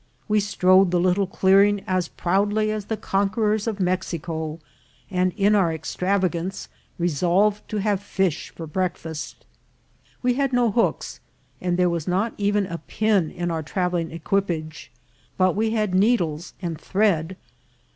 We 0.27 0.39
strode 0.39 0.89
the 0.89 0.99
little 0.99 1.27
clearing 1.27 1.83
as 1.85 2.07
proudly 2.07 2.71
as 2.71 2.85
the 2.85 2.97
conquerors 2.97 3.67
of 3.67 3.79
Mexico, 3.79 4.57
and 5.11 5.31
in 5.33 5.53
our 5.53 5.71
extravagance 5.71 6.69
resolved 6.97 7.69
to 7.69 7.77
have 7.77 7.99
a 7.99 8.01
fish 8.01 8.49
for 8.49 8.65
break 8.65 8.97
fast. 8.97 9.45
We 10.23 10.33
had 10.33 10.53
no 10.53 10.71
hooks, 10.71 11.19
and 11.61 11.77
there 11.77 11.87
was 11.87 12.07
not 12.07 12.33
even 12.39 12.65
a 12.65 12.79
pin 12.79 13.29
in 13.29 13.51
our 13.51 13.61
travelling 13.61 14.09
equipage; 14.09 14.91
but 15.37 15.55
we 15.55 15.69
had 15.69 15.93
needles 15.93 16.55
and 16.63 16.81
thread. 16.81 17.35